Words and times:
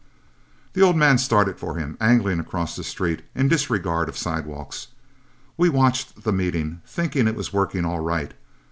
"The 0.73 0.81
old 0.81 0.97
man 0.97 1.19
started 1.19 1.59
for 1.59 1.75
him, 1.75 1.95
angling 2.01 2.39
across 2.39 2.75
the 2.75 2.83
street, 2.83 3.21
in 3.35 3.47
disregard 3.47 4.09
of 4.09 4.17
sidewalks. 4.17 4.87
We 5.57 5.69
watched 5.69 6.23
the 6.23 6.33
meeting, 6.33 6.81
thinking 6.87 7.27
it 7.27 7.35
was 7.35 7.53
working 7.53 7.85
all 7.85 7.99
right. 7.99 8.33